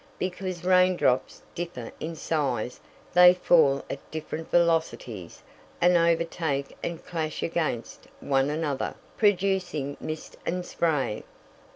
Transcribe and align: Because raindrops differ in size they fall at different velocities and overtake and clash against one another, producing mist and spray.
Because 0.17 0.63
raindrops 0.65 1.43
differ 1.53 1.91
in 1.99 2.15
size 2.15 2.79
they 3.13 3.35
fall 3.35 3.85
at 3.87 3.99
different 4.09 4.49
velocities 4.49 5.43
and 5.79 5.95
overtake 5.95 6.75
and 6.81 7.05
clash 7.05 7.43
against 7.43 8.07
one 8.19 8.49
another, 8.49 8.95
producing 9.17 9.97
mist 9.99 10.37
and 10.43 10.65
spray. 10.65 11.23